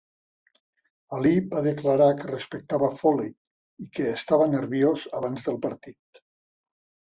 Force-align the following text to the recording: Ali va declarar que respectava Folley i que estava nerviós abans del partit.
Ali 1.17 1.33
va 1.51 1.61
declarar 1.67 2.07
que 2.21 2.31
respectava 2.31 2.89
Folley 3.03 3.31
i 3.85 3.89
que 3.99 4.09
estava 4.15 4.49
nerviós 4.57 5.07
abans 5.23 5.49
del 5.51 5.63
partit. 5.69 6.27